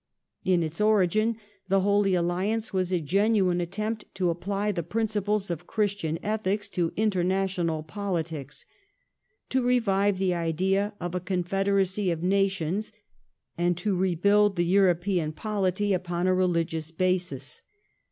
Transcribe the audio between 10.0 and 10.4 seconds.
the